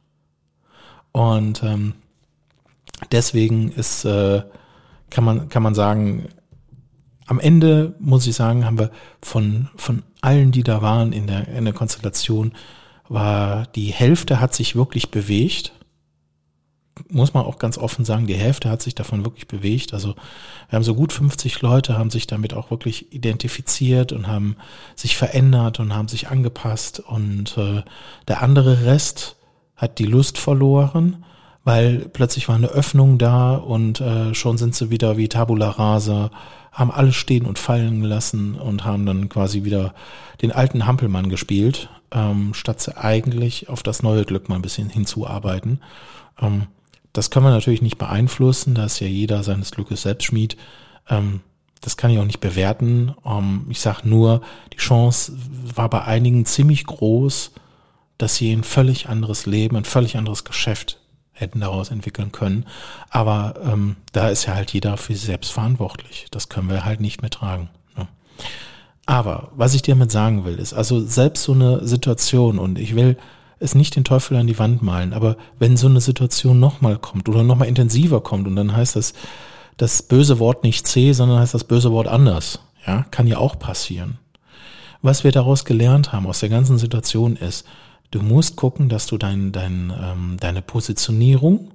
Und 1.11 1.63
ähm, 1.63 1.93
deswegen 3.11 3.69
ist, 3.71 4.05
äh, 4.05 4.43
kann 5.09 5.23
man, 5.23 5.49
kann 5.49 5.63
man 5.63 5.73
sagen, 5.73 6.27
am 7.25 7.39
Ende 7.39 7.95
muss 7.99 8.27
ich 8.27 8.35
sagen, 8.35 8.65
haben 8.65 8.77
wir 8.77 8.91
von, 9.21 9.69
von 9.75 10.03
allen, 10.21 10.51
die 10.51 10.63
da 10.63 10.81
waren 10.81 11.11
in 11.11 11.25
der, 11.25 11.47
in 11.47 11.65
der 11.65 11.73
Konstellation, 11.73 12.53
war 13.07 13.65
die 13.67 13.87
Hälfte 13.87 14.39
hat 14.39 14.53
sich 14.53 14.75
wirklich 14.75 15.09
bewegt 15.09 15.73
muss 17.09 17.33
man 17.33 17.45
auch 17.45 17.59
ganz 17.59 17.77
offen 17.77 18.05
sagen, 18.05 18.27
die 18.27 18.35
Hälfte 18.35 18.69
hat 18.69 18.81
sich 18.81 18.95
davon 18.95 19.25
wirklich 19.25 19.47
bewegt. 19.47 19.93
Also 19.93 20.15
wir 20.69 20.77
haben 20.77 20.83
so 20.83 20.95
gut 20.95 21.13
50 21.13 21.61
Leute, 21.61 21.97
haben 21.97 22.09
sich 22.09 22.27
damit 22.27 22.53
auch 22.53 22.71
wirklich 22.71 23.13
identifiziert 23.13 24.11
und 24.11 24.27
haben 24.27 24.55
sich 24.95 25.17
verändert 25.17 25.79
und 25.79 25.93
haben 25.93 26.07
sich 26.07 26.29
angepasst. 26.29 26.99
Und 26.99 27.57
äh, 27.57 27.83
der 28.27 28.41
andere 28.41 28.85
Rest 28.85 29.35
hat 29.75 29.99
die 29.99 30.05
Lust 30.05 30.37
verloren, 30.37 31.23
weil 31.63 32.09
plötzlich 32.13 32.47
war 32.47 32.55
eine 32.55 32.67
Öffnung 32.67 33.17
da 33.17 33.55
und 33.55 33.99
äh, 33.99 34.33
schon 34.33 34.57
sind 34.57 34.75
sie 34.75 34.89
wieder 34.89 35.17
wie 35.17 35.27
Tabula 35.27 35.69
Rasa, 35.71 36.31
haben 36.71 36.91
alles 36.91 37.15
stehen 37.15 37.45
und 37.45 37.59
fallen 37.59 38.01
gelassen 38.01 38.55
und 38.55 38.85
haben 38.85 39.05
dann 39.05 39.29
quasi 39.29 39.63
wieder 39.63 39.93
den 40.41 40.51
alten 40.51 40.85
Hampelmann 40.85 41.29
gespielt, 41.29 41.89
ähm, 42.11 42.53
statt 42.53 42.81
sie 42.81 42.95
eigentlich 42.97 43.69
auf 43.69 43.83
das 43.83 44.03
neue 44.03 44.25
Glück 44.25 44.49
mal 44.49 44.55
ein 44.55 44.61
bisschen 44.61 44.89
hinzuarbeiten. 44.89 45.81
Ähm, 46.41 46.67
das 47.15 47.29
kann 47.29 47.43
man 47.43 47.53
natürlich 47.53 47.81
nicht 47.81 47.97
beeinflussen, 47.97 48.75
da 48.75 48.85
ist 48.85 48.99
ja 48.99 49.07
jeder 49.07 49.41
seines 49.41 49.71
Glückes 49.71 50.01
Selbstschmied. 50.01 50.57
Ähm, 51.09 51.39
das 51.79 51.95
kann 51.95 52.11
ich 52.11 52.19
auch 52.19 52.25
nicht 52.25 52.41
bewerten. 52.41 53.15
Ähm, 53.25 53.67
ich 53.69 53.79
sage 53.79 54.07
nur, 54.09 54.41
die 54.73 54.77
Chance 54.77 55.31
war 55.75 55.89
bei 55.89 56.03
einigen 56.03 56.45
ziemlich 56.45 56.85
groß, 56.85 57.51
dass 58.17 58.35
sie 58.35 58.51
ein 58.51 58.63
völlig 58.63 59.07
anderes 59.07 59.45
Leben, 59.45 59.77
ein 59.77 59.85
völlig 59.85 60.17
anderes 60.17 60.43
Geschäft 60.43 60.99
hätten 61.31 61.61
daraus 61.61 61.89
entwickeln 61.89 62.33
können. 62.33 62.65
Aber 63.09 63.61
ähm, 63.63 63.95
da 64.11 64.27
ist 64.27 64.45
ja 64.45 64.55
halt 64.55 64.73
jeder 64.73 64.97
für 64.97 65.13
sich 65.13 65.25
selbst 65.25 65.53
verantwortlich. 65.53 66.27
Das 66.31 66.49
können 66.49 66.69
wir 66.69 66.83
halt 66.83 66.99
nicht 66.99 67.21
mehr 67.21 67.31
tragen. 67.31 67.69
Ne? 67.95 68.07
Aber 69.05 69.51
was 69.55 69.73
ich 69.73 69.81
dir 69.81 69.95
damit 69.95 70.11
sagen 70.11 70.43
will, 70.43 70.59
ist 70.59 70.73
also 70.73 70.99
selbst 70.99 71.43
so 71.43 71.53
eine 71.53 71.87
Situation 71.87 72.59
und 72.59 72.77
ich 72.77 72.93
will 72.95 73.17
es 73.59 73.75
nicht 73.75 73.95
den 73.95 74.03
Teufel 74.03 74.37
an 74.37 74.47
die 74.47 74.59
Wand 74.59 74.81
malen, 74.81 75.13
aber 75.13 75.37
wenn 75.59 75.77
so 75.77 75.87
eine 75.87 76.01
Situation 76.01 76.59
nochmal 76.59 76.97
kommt 76.97 77.29
oder 77.29 77.43
nochmal 77.43 77.67
intensiver 77.67 78.21
kommt 78.21 78.47
und 78.47 78.55
dann 78.55 78.75
heißt 78.75 78.95
das, 78.95 79.13
das 79.77 80.03
böse 80.03 80.39
Wort 80.39 80.63
nicht 80.63 80.87
C, 80.87 81.13
sondern 81.13 81.39
heißt 81.39 81.53
das 81.53 81.63
böse 81.63 81.91
Wort 81.91 82.07
anders, 82.07 82.59
ja, 82.85 83.05
kann 83.11 83.27
ja 83.27 83.37
auch 83.37 83.59
passieren. 83.59 84.19
Was 85.01 85.23
wir 85.23 85.31
daraus 85.31 85.65
gelernt 85.65 86.13
haben 86.13 86.27
aus 86.27 86.39
der 86.39 86.49
ganzen 86.49 86.77
Situation 86.77 87.35
ist, 87.35 87.65
du 88.11 88.21
musst 88.21 88.55
gucken, 88.55 88.89
dass 88.89 89.07
du 89.07 89.17
dein, 89.17 89.51
dein, 89.51 89.93
ähm, 90.01 90.37
deine 90.39 90.61
Positionierung 90.61 91.71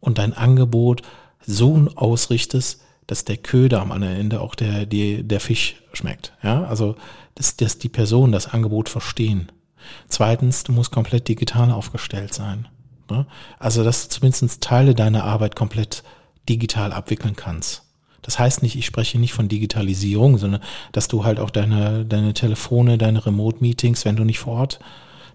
und 0.00 0.18
dein 0.18 0.32
Angebot 0.32 1.02
so 1.44 1.88
ausrichtest, 1.94 2.82
dass 3.06 3.24
der 3.24 3.38
Köder 3.38 3.80
am 3.80 3.90
anderen 3.90 4.16
Ende 4.16 4.40
auch 4.40 4.54
der, 4.54 4.86
der, 4.86 5.22
der 5.22 5.40
Fisch 5.40 5.76
schmeckt. 5.92 6.34
Ja, 6.42 6.64
also, 6.64 6.94
dass, 7.34 7.56
dass 7.56 7.78
die 7.78 7.88
Person 7.88 8.32
das 8.32 8.46
Angebot 8.46 8.88
verstehen. 8.88 9.50
Zweitens, 10.08 10.64
du 10.64 10.72
musst 10.72 10.92
komplett 10.92 11.28
digital 11.28 11.70
aufgestellt 11.70 12.34
sein. 12.34 12.68
Ne? 13.10 13.26
Also, 13.58 13.84
dass 13.84 14.08
du 14.08 14.14
zumindest 14.14 14.60
Teile 14.60 14.94
deiner 14.94 15.24
Arbeit 15.24 15.56
komplett 15.56 16.02
digital 16.48 16.92
abwickeln 16.92 17.36
kannst. 17.36 17.82
Das 18.22 18.38
heißt 18.38 18.62
nicht, 18.62 18.76
ich 18.76 18.84
spreche 18.84 19.18
nicht 19.18 19.32
von 19.32 19.48
Digitalisierung, 19.48 20.38
sondern 20.38 20.62
dass 20.92 21.08
du 21.08 21.24
halt 21.24 21.40
auch 21.40 21.50
deine, 21.50 22.04
deine 22.04 22.34
Telefone, 22.34 22.98
deine 22.98 23.24
Remote-Meetings, 23.24 24.04
wenn 24.04 24.16
du 24.16 24.24
nicht 24.24 24.38
vor 24.38 24.54
Ort 24.54 24.80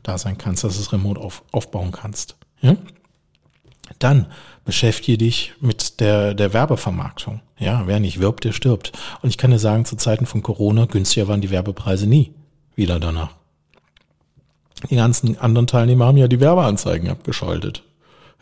da 0.04 0.18
sein 0.18 0.38
kannst, 0.38 0.64
dass 0.64 0.76
du 0.76 0.82
es 0.82 0.92
remote 0.92 1.20
auf, 1.20 1.44
aufbauen 1.52 1.92
kannst. 1.92 2.36
Ja? 2.62 2.76
Dann 4.00 4.28
beschäftige 4.66 5.18
dich 5.18 5.54
mit 5.60 6.00
der, 6.00 6.34
der 6.34 6.54
Werbevermarktung. 6.54 7.42
Ja, 7.58 7.84
wer 7.86 8.00
nicht 8.00 8.20
wirbt, 8.20 8.44
der 8.44 8.52
stirbt. 8.52 8.92
Und 9.22 9.30
ich 9.30 9.38
kann 9.38 9.52
dir 9.52 9.60
sagen, 9.60 9.86
zu 9.86 9.96
Zeiten 9.96 10.26
von 10.26 10.44
Corona 10.44 10.86
günstiger 10.86 11.28
waren 11.28 11.42
die 11.42 11.52
Werbepreise 11.52 12.08
nie 12.08 12.34
wieder 12.76 13.00
danach. 13.00 13.36
Die 14.90 14.96
ganzen 14.96 15.38
anderen 15.38 15.68
Teilnehmer 15.68 16.06
haben 16.06 16.18
ja 16.18 16.28
die 16.28 16.40
Werbeanzeigen 16.40 17.10
abgeschaltet. 17.10 17.84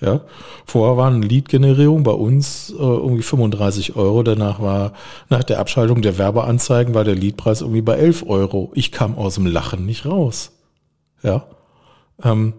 Ja, 0.02 0.22
vorher 0.66 0.98
war 0.98 1.12
eine 1.12 1.24
Lead-Generierung 1.24 2.02
bei 2.02 2.12
uns 2.12 2.72
äh, 2.72 2.82
irgendwie 2.82 3.22
35 3.22 3.96
Euro. 3.96 4.24
Danach 4.24 4.60
war, 4.60 4.94
nach 5.30 5.44
der 5.44 5.60
Abschaltung 5.60 6.02
der 6.02 6.18
Werbeanzeigen 6.18 6.96
war 6.96 7.04
der 7.04 7.14
Leadpreis 7.14 7.62
irgendwie 7.62 7.84
bei 7.84 7.98
11 7.98 8.24
Euro. 8.26 8.72
Ich 8.74 8.92
kam 8.92 9.16
aus 9.16 9.36
dem 9.36 9.46
Lachen 9.46 9.86
nicht 9.86 10.08
raus. 10.08 10.54
Ja. 11.22 11.46
Ähm, 12.24 12.54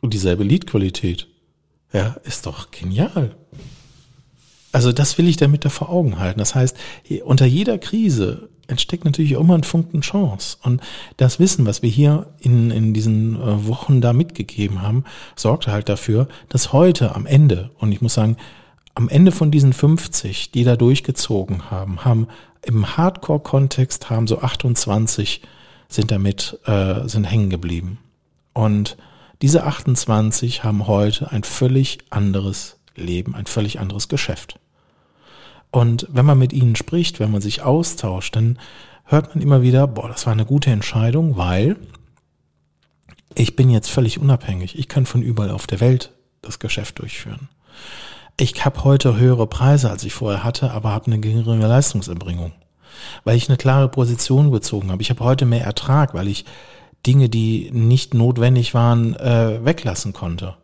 und 0.00 0.14
dieselbe 0.14 0.42
Lead-Qualität. 0.42 1.28
Ja, 1.92 2.16
ist 2.24 2.46
doch 2.46 2.72
genial. 2.72 3.36
Also 4.72 4.90
das 4.90 5.16
will 5.16 5.28
ich 5.28 5.36
damit 5.36 5.64
da 5.64 5.68
vor 5.68 5.90
Augen 5.90 6.18
halten. 6.18 6.40
Das 6.40 6.56
heißt, 6.56 6.76
unter 7.24 7.46
jeder 7.46 7.78
Krise 7.78 8.48
entsteckt 8.68 9.04
natürlich 9.04 9.36
auch 9.36 9.40
immer 9.40 9.54
ein 9.54 9.64
Funken 9.64 10.00
Chance. 10.00 10.58
Und 10.62 10.80
das 11.16 11.38
Wissen, 11.38 11.66
was 11.66 11.82
wir 11.82 11.90
hier 11.90 12.26
in, 12.40 12.70
in 12.70 12.94
diesen 12.94 13.36
äh, 13.36 13.66
Wochen 13.66 14.00
da 14.00 14.12
mitgegeben 14.12 14.82
haben, 14.82 15.04
sorgte 15.36 15.72
halt 15.72 15.88
dafür, 15.88 16.28
dass 16.48 16.72
heute 16.72 17.14
am 17.14 17.26
Ende, 17.26 17.70
und 17.78 17.92
ich 17.92 18.00
muss 18.00 18.14
sagen, 18.14 18.36
am 18.94 19.08
Ende 19.08 19.32
von 19.32 19.50
diesen 19.50 19.72
50, 19.72 20.52
die 20.52 20.64
da 20.64 20.76
durchgezogen 20.76 21.70
haben, 21.70 22.04
haben 22.04 22.28
im 22.62 22.96
Hardcore-Kontext 22.96 24.08
haben 24.08 24.26
so 24.26 24.40
28 24.40 25.42
sind 25.88 26.10
damit, 26.10 26.58
äh, 26.64 27.06
sind 27.06 27.24
hängen 27.24 27.50
geblieben. 27.50 27.98
Und 28.52 28.96
diese 29.42 29.64
28 29.64 30.64
haben 30.64 30.86
heute 30.86 31.30
ein 31.30 31.42
völlig 31.42 31.98
anderes 32.10 32.78
Leben, 32.96 33.34
ein 33.34 33.46
völlig 33.46 33.80
anderes 33.80 34.08
Geschäft. 34.08 34.58
Und 35.74 36.06
wenn 36.08 36.24
man 36.24 36.38
mit 36.38 36.52
ihnen 36.52 36.76
spricht, 36.76 37.18
wenn 37.18 37.32
man 37.32 37.40
sich 37.40 37.62
austauscht, 37.62 38.36
dann 38.36 38.60
hört 39.06 39.34
man 39.34 39.42
immer 39.42 39.60
wieder, 39.60 39.88
boah, 39.88 40.06
das 40.06 40.24
war 40.24 40.32
eine 40.32 40.44
gute 40.44 40.70
Entscheidung, 40.70 41.36
weil 41.36 41.74
ich 43.34 43.56
bin 43.56 43.70
jetzt 43.70 43.90
völlig 43.90 44.20
unabhängig. 44.20 44.78
Ich 44.78 44.86
kann 44.86 45.04
von 45.04 45.20
überall 45.20 45.50
auf 45.50 45.66
der 45.66 45.80
Welt 45.80 46.12
das 46.42 46.60
Geschäft 46.60 47.00
durchführen. 47.00 47.48
Ich 48.38 48.64
habe 48.64 48.84
heute 48.84 49.16
höhere 49.16 49.48
Preise, 49.48 49.90
als 49.90 50.04
ich 50.04 50.14
vorher 50.14 50.44
hatte, 50.44 50.70
aber 50.70 50.92
habe 50.92 51.06
eine 51.06 51.18
geringere 51.18 51.56
Leistungserbringung, 51.66 52.52
weil 53.24 53.36
ich 53.36 53.48
eine 53.48 53.58
klare 53.58 53.88
Position 53.88 54.52
bezogen 54.52 54.92
habe. 54.92 55.02
Ich 55.02 55.10
habe 55.10 55.24
heute 55.24 55.44
mehr 55.44 55.64
Ertrag, 55.64 56.14
weil 56.14 56.28
ich 56.28 56.44
Dinge, 57.04 57.28
die 57.28 57.72
nicht 57.72 58.14
notwendig 58.14 58.74
waren, 58.74 59.16
äh, 59.16 59.64
weglassen 59.64 60.12
konnte. 60.12 60.54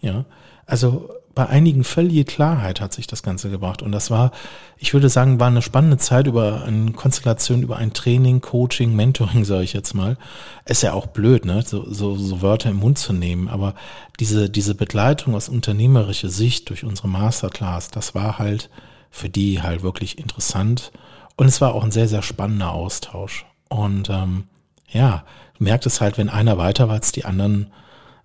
Ja, 0.00 0.24
also 0.64 1.10
bei 1.36 1.50
einigen 1.50 1.84
völlige 1.84 2.24
Klarheit 2.24 2.80
hat 2.80 2.94
sich 2.94 3.06
das 3.06 3.22
Ganze 3.22 3.50
gebracht. 3.50 3.82
Und 3.82 3.92
das 3.92 4.10
war, 4.10 4.32
ich 4.78 4.94
würde 4.94 5.10
sagen, 5.10 5.38
war 5.38 5.48
eine 5.48 5.60
spannende 5.60 5.98
Zeit 5.98 6.26
über 6.26 6.64
eine 6.64 6.92
Konstellation, 6.92 7.62
über 7.62 7.76
ein 7.76 7.92
Training, 7.92 8.40
Coaching, 8.40 8.96
Mentoring, 8.96 9.44
sage 9.44 9.62
ich 9.62 9.74
jetzt 9.74 9.92
mal. 9.92 10.16
Ist 10.64 10.82
ja 10.82 10.94
auch 10.94 11.06
blöd, 11.06 11.44
ne, 11.44 11.62
so, 11.62 11.92
so, 11.92 12.16
so 12.16 12.40
Wörter 12.40 12.70
im 12.70 12.78
Mund 12.78 12.96
zu 12.96 13.12
nehmen. 13.12 13.48
Aber 13.48 13.74
diese, 14.18 14.48
diese 14.48 14.74
Begleitung 14.74 15.34
aus 15.34 15.50
unternehmerischer 15.50 16.30
Sicht 16.30 16.70
durch 16.70 16.84
unsere 16.84 17.08
Masterclass, 17.08 17.90
das 17.90 18.14
war 18.14 18.38
halt 18.38 18.70
für 19.10 19.28
die 19.28 19.60
halt 19.60 19.82
wirklich 19.82 20.18
interessant. 20.18 20.90
Und 21.36 21.48
es 21.48 21.60
war 21.60 21.74
auch 21.74 21.84
ein 21.84 21.92
sehr, 21.92 22.08
sehr 22.08 22.22
spannender 22.22 22.72
Austausch. 22.72 23.44
Und 23.68 24.08
ähm, 24.08 24.44
ja, 24.88 25.22
du 25.58 25.64
merkt 25.64 25.84
es 25.84 26.00
halt, 26.00 26.16
wenn 26.16 26.30
einer 26.30 26.56
weiter 26.56 26.88
war 26.88 26.94
als 26.94 27.12
die 27.12 27.26
anderen, 27.26 27.74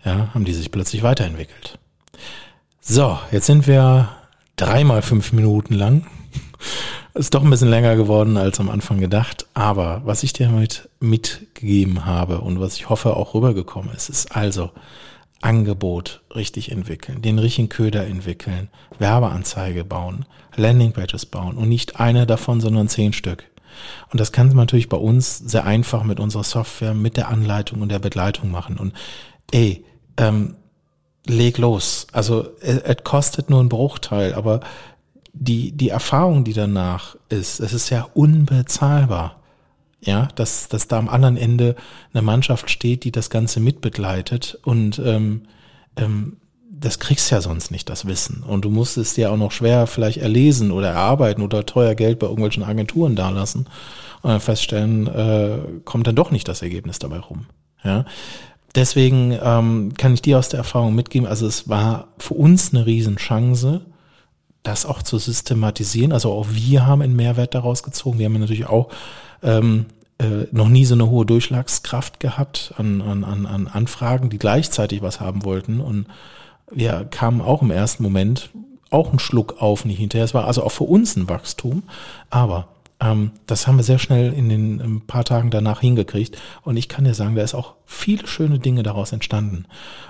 ja, 0.02 0.30
haben 0.32 0.46
die 0.46 0.54
sich 0.54 0.70
plötzlich 0.70 1.02
weiterentwickelt. 1.02 1.78
So, 2.84 3.16
jetzt 3.30 3.46
sind 3.46 3.68
wir 3.68 4.08
dreimal 4.56 5.02
fünf 5.02 5.32
Minuten 5.32 5.72
lang. 5.72 6.04
Ist 7.14 7.32
doch 7.32 7.44
ein 7.44 7.50
bisschen 7.50 7.70
länger 7.70 7.94
geworden 7.94 8.36
als 8.36 8.58
am 8.58 8.68
Anfang 8.68 8.98
gedacht. 8.98 9.46
Aber 9.54 10.02
was 10.04 10.24
ich 10.24 10.32
dir 10.32 10.48
damit 10.48 10.88
mitgegeben 10.98 12.06
habe 12.06 12.40
und 12.40 12.58
was 12.58 12.74
ich 12.74 12.88
hoffe 12.88 13.16
auch 13.16 13.34
rübergekommen 13.34 13.94
ist, 13.94 14.08
ist 14.08 14.34
also 14.34 14.72
Angebot 15.40 16.22
richtig 16.34 16.72
entwickeln, 16.72 17.22
den 17.22 17.38
richtigen 17.38 17.68
Köder 17.68 18.04
entwickeln, 18.04 18.68
Werbeanzeige 18.98 19.84
bauen, 19.84 20.24
Landingpages 20.56 21.26
bauen 21.26 21.56
und 21.58 21.68
nicht 21.68 22.00
eine 22.00 22.26
davon, 22.26 22.60
sondern 22.60 22.88
zehn 22.88 23.12
Stück. 23.12 23.44
Und 24.10 24.18
das 24.18 24.32
kann 24.32 24.48
man 24.48 24.56
natürlich 24.56 24.88
bei 24.88 24.96
uns 24.96 25.38
sehr 25.38 25.64
einfach 25.64 26.02
mit 26.02 26.18
unserer 26.18 26.44
Software, 26.44 26.94
mit 26.94 27.16
der 27.16 27.28
Anleitung 27.28 27.80
und 27.80 27.90
der 27.90 28.00
Begleitung 28.00 28.50
machen. 28.50 28.76
Und 28.76 28.92
ey, 29.52 29.84
ähm, 30.16 30.56
leg 31.26 31.58
los. 31.58 32.06
Also 32.12 32.50
es 32.60 33.04
kostet 33.04 33.50
nur 33.50 33.60
einen 33.60 33.68
Bruchteil, 33.68 34.34
aber 34.34 34.60
die, 35.32 35.72
die 35.72 35.88
Erfahrung, 35.88 36.44
die 36.44 36.52
danach 36.52 37.16
ist, 37.28 37.60
es 37.60 37.72
ist 37.72 37.90
ja 37.90 38.08
unbezahlbar. 38.14 39.38
Ja, 40.04 40.26
dass, 40.34 40.66
dass 40.68 40.88
da 40.88 40.98
am 40.98 41.08
anderen 41.08 41.36
Ende 41.36 41.76
eine 42.12 42.22
Mannschaft 42.22 42.70
steht, 42.70 43.04
die 43.04 43.12
das 43.12 43.30
Ganze 43.30 43.60
mitbegleitet 43.60 44.58
und 44.64 44.98
ähm, 44.98 45.42
ähm, 45.94 46.38
das 46.82 46.98
kriegst 46.98 47.30
ja 47.30 47.40
sonst 47.40 47.70
nicht, 47.70 47.88
das 47.88 48.06
Wissen. 48.06 48.42
Und 48.42 48.64
du 48.64 48.70
musst 48.70 48.96
es 48.96 49.14
dir 49.14 49.30
auch 49.30 49.36
noch 49.36 49.52
schwer 49.52 49.86
vielleicht 49.86 50.18
erlesen 50.18 50.72
oder 50.72 50.88
erarbeiten 50.88 51.42
oder 51.42 51.64
teuer 51.64 51.94
Geld 51.94 52.18
bei 52.18 52.26
irgendwelchen 52.26 52.64
Agenturen 52.64 53.14
dalassen 53.14 53.68
und 54.22 54.30
dann 54.30 54.40
feststellen, 54.40 55.06
äh, 55.06 55.58
kommt 55.84 56.08
dann 56.08 56.16
doch 56.16 56.32
nicht 56.32 56.48
das 56.48 56.62
Ergebnis 56.62 56.98
dabei 56.98 57.20
rum. 57.20 57.46
Ja. 57.84 58.04
Deswegen 58.74 59.38
ähm, 59.42 59.92
kann 59.98 60.14
ich 60.14 60.22
dir 60.22 60.38
aus 60.38 60.48
der 60.48 60.58
Erfahrung 60.58 60.94
mitgeben, 60.94 61.28
also 61.28 61.46
es 61.46 61.68
war 61.68 62.08
für 62.18 62.34
uns 62.34 62.72
eine 62.72 62.86
Riesenchance, 62.86 63.82
das 64.62 64.86
auch 64.86 65.02
zu 65.02 65.18
systematisieren. 65.18 66.12
Also 66.12 66.32
auch 66.32 66.46
wir 66.50 66.86
haben 66.86 67.02
einen 67.02 67.16
Mehrwert 67.16 67.54
daraus 67.54 67.82
gezogen. 67.82 68.18
Wir 68.18 68.26
haben 68.26 68.38
natürlich 68.38 68.66
auch 68.66 68.88
ähm, 69.42 69.86
äh, 70.18 70.46
noch 70.52 70.68
nie 70.68 70.84
so 70.84 70.94
eine 70.94 71.10
hohe 71.10 71.26
Durchschlagskraft 71.26 72.20
gehabt 72.20 72.72
an, 72.78 73.02
an, 73.02 73.24
an, 73.24 73.44
an 73.44 73.66
Anfragen, 73.66 74.30
die 74.30 74.38
gleichzeitig 74.38 75.02
was 75.02 75.20
haben 75.20 75.44
wollten. 75.44 75.80
Und 75.80 76.06
wir 76.70 77.06
kamen 77.10 77.40
auch 77.40 77.60
im 77.60 77.70
ersten 77.70 78.02
Moment 78.02 78.50
auch 78.90 79.10
einen 79.10 79.18
Schluck 79.18 79.60
auf, 79.60 79.84
nicht 79.84 79.98
hinterher. 79.98 80.24
Es 80.24 80.34
war 80.34 80.46
also 80.46 80.62
auch 80.62 80.72
für 80.72 80.84
uns 80.84 81.16
ein 81.16 81.28
Wachstum. 81.28 81.82
Aber 82.30 82.68
das 83.46 83.66
haben 83.66 83.78
wir 83.78 83.82
sehr 83.82 83.98
schnell 83.98 84.32
in 84.32 84.48
den 84.48 84.80
ein 84.80 85.00
paar 85.00 85.24
Tagen 85.24 85.50
danach 85.50 85.80
hingekriegt. 85.80 86.36
Und 86.62 86.76
ich 86.76 86.88
kann 86.88 87.04
dir 87.04 87.14
sagen, 87.14 87.34
da 87.34 87.42
ist 87.42 87.54
auch 87.54 87.74
viele 87.84 88.26
schöne 88.28 88.60
Dinge 88.60 88.82
daraus 88.84 89.12
entstanden. 89.12 89.64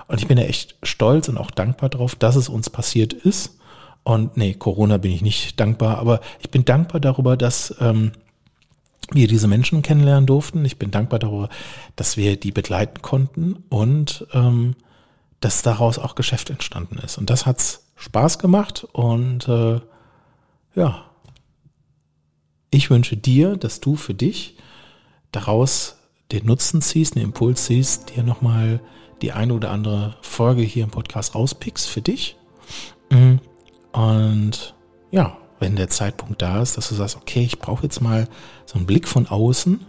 Und 0.07 0.21
ich 0.21 0.27
bin 0.27 0.37
ja 0.37 0.43
echt 0.43 0.75
stolz 0.83 1.27
und 1.27 1.37
auch 1.37 1.49
dankbar 1.49 1.89
drauf, 1.89 2.15
dass 2.15 2.35
es 2.35 2.49
uns 2.49 2.69
passiert 2.69 3.13
ist. 3.13 3.57
Und 4.03 4.37
nee, 4.37 4.53
Corona 4.53 4.97
bin 4.97 5.11
ich 5.11 5.21
nicht 5.21 5.59
dankbar, 5.59 5.97
aber 5.97 6.19
ich 6.39 6.51
bin 6.51 6.65
dankbar 6.65 6.99
darüber, 6.99 7.35
dass 7.35 7.73
ähm, 7.79 8.11
wir 9.11 9.27
diese 9.27 9.47
Menschen 9.47 9.81
kennenlernen 9.81 10.27
durften. 10.27 10.63
Ich 10.63 10.77
bin 10.77 10.91
dankbar 10.91 11.19
darüber, 11.19 11.49
dass 11.95 12.15
wir 12.15 12.37
die 12.37 12.51
begleiten 12.51 13.01
konnten 13.01 13.63
und 13.69 14.27
ähm, 14.33 14.75
dass 15.39 15.63
daraus 15.63 15.97
auch 15.97 16.15
Geschäft 16.15 16.51
entstanden 16.51 16.99
ist. 16.99 17.17
Und 17.17 17.29
das 17.29 17.45
hat's 17.45 17.87
Spaß 17.95 18.39
gemacht 18.39 18.85
und 18.91 19.47
äh, 19.47 19.79
ja, 20.75 21.05
ich 22.73 22.89
wünsche 22.89 23.17
dir, 23.17 23.55
dass 23.55 23.79
du 23.79 23.95
für 23.95 24.13
dich 24.13 24.55
daraus 25.31 25.97
den 26.31 26.45
Nutzen 26.45 26.81
ziehst, 26.81 27.15
den 27.15 27.23
Impuls 27.23 27.65
ziehst, 27.65 28.15
dir 28.15 28.23
nochmal 28.23 28.79
die 29.21 29.31
eine 29.31 29.53
oder 29.53 29.71
andere 29.71 30.15
Folge 30.21 30.61
hier 30.63 30.83
im 30.83 30.89
Podcast 30.89 31.35
rauspickst 31.35 31.87
für 31.87 32.01
dich. 32.01 32.35
Mhm. 33.09 33.39
Und 33.91 34.75
ja, 35.11 35.37
wenn 35.59 35.75
der 35.75 35.89
Zeitpunkt 35.89 36.41
da 36.41 36.61
ist, 36.61 36.77
dass 36.77 36.89
du 36.89 36.95
sagst, 36.95 37.15
okay, 37.15 37.43
ich 37.43 37.59
brauche 37.59 37.83
jetzt 37.83 38.01
mal 38.01 38.27
so 38.65 38.75
einen 38.75 38.85
Blick 38.85 39.07
von 39.07 39.27
außen, 39.27 39.85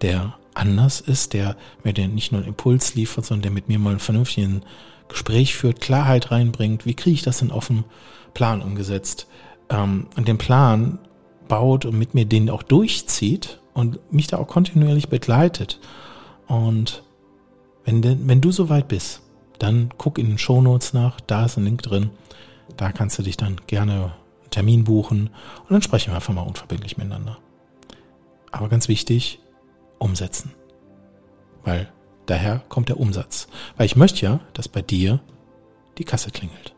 der 0.00 0.34
anders 0.54 1.00
ist, 1.00 1.32
der 1.32 1.56
mir 1.82 1.92
den 1.92 2.14
nicht 2.14 2.32
nur 2.32 2.40
einen 2.40 2.48
Impuls 2.48 2.94
liefert, 2.94 3.26
sondern 3.26 3.42
der 3.42 3.50
mit 3.50 3.68
mir 3.68 3.78
mal 3.78 3.94
ein 3.94 3.98
vernünftiges 3.98 4.60
Gespräch 5.08 5.54
führt, 5.54 5.80
Klarheit 5.80 6.30
reinbringt. 6.30 6.86
Wie 6.86 6.94
kriege 6.94 7.14
ich 7.14 7.22
das 7.22 7.38
denn 7.38 7.50
auf 7.50 7.66
dem 7.66 7.84
Plan 8.34 8.62
umgesetzt? 8.62 9.26
Ähm, 9.68 10.06
und 10.16 10.28
den 10.28 10.38
Plan 10.38 10.98
baut 11.48 11.84
und 11.84 11.98
mit 11.98 12.14
mir 12.14 12.24
den 12.24 12.50
auch 12.50 12.62
durchzieht 12.62 13.60
und 13.74 14.12
mich 14.12 14.26
da 14.26 14.38
auch 14.38 14.48
kontinuierlich 14.48 15.08
begleitet. 15.08 15.80
Und 16.46 17.02
wenn, 17.84 18.02
denn, 18.02 18.28
wenn 18.28 18.40
du 18.40 18.52
soweit 18.52 18.88
bist, 18.88 19.22
dann 19.58 19.90
guck 19.96 20.18
in 20.18 20.28
den 20.28 20.38
Shownotes 20.38 20.92
nach, 20.92 21.20
da 21.20 21.44
ist 21.44 21.56
ein 21.56 21.64
Link 21.64 21.82
drin. 21.82 22.10
Da 22.76 22.92
kannst 22.92 23.18
du 23.18 23.22
dich 23.22 23.36
dann 23.36 23.60
gerne 23.66 23.92
einen 23.92 24.50
Termin 24.50 24.84
buchen 24.84 25.30
und 25.60 25.70
dann 25.70 25.82
sprechen 25.82 26.10
wir 26.10 26.16
einfach 26.16 26.34
mal 26.34 26.42
unverbindlich 26.42 26.96
miteinander. 26.96 27.38
Aber 28.50 28.68
ganz 28.68 28.88
wichtig, 28.88 29.40
umsetzen. 29.98 30.52
Weil 31.64 31.92
daher 32.26 32.62
kommt 32.68 32.88
der 32.88 32.98
Umsatz. 32.98 33.48
Weil 33.76 33.86
ich 33.86 33.96
möchte 33.96 34.24
ja, 34.24 34.40
dass 34.52 34.68
bei 34.68 34.82
dir 34.82 35.20
die 35.98 36.04
Kasse 36.04 36.30
klingelt. 36.30 36.74